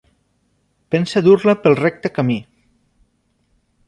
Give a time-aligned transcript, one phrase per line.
[0.95, 2.39] Pensa dur-la pel recte camí.